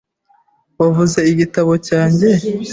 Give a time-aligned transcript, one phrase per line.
[0.79, 2.29] Wavuze igitabo cyanjye?